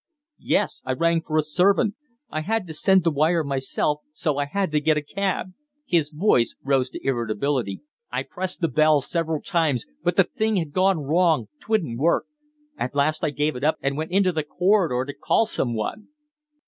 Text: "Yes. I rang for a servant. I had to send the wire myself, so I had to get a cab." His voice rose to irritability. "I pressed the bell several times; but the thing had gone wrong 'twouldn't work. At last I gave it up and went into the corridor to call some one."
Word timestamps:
"Yes. 0.39 0.81
I 0.83 0.93
rang 0.93 1.21
for 1.21 1.37
a 1.37 1.43
servant. 1.43 1.93
I 2.31 2.41
had 2.41 2.65
to 2.65 2.73
send 2.73 3.03
the 3.03 3.11
wire 3.11 3.43
myself, 3.43 3.99
so 4.13 4.39
I 4.39 4.45
had 4.45 4.71
to 4.71 4.79
get 4.79 4.97
a 4.97 5.03
cab." 5.03 5.53
His 5.85 6.09
voice 6.09 6.55
rose 6.63 6.89
to 6.89 7.05
irritability. 7.05 7.81
"I 8.11 8.23
pressed 8.23 8.61
the 8.61 8.67
bell 8.67 9.01
several 9.01 9.43
times; 9.43 9.85
but 10.03 10.15
the 10.15 10.23
thing 10.23 10.55
had 10.55 10.71
gone 10.73 10.97
wrong 11.03 11.49
'twouldn't 11.59 11.99
work. 11.99 12.25
At 12.79 12.95
last 12.95 13.23
I 13.23 13.29
gave 13.29 13.55
it 13.55 13.63
up 13.63 13.77
and 13.79 13.95
went 13.95 14.09
into 14.09 14.31
the 14.31 14.41
corridor 14.41 15.05
to 15.05 15.13
call 15.13 15.45
some 15.45 15.75
one." 15.75 16.07